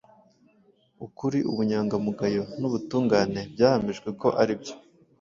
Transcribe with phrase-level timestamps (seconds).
[1.05, 4.75] Ukuri, ubunyangamugayo n’ubutungane byahamijwe ko ari byo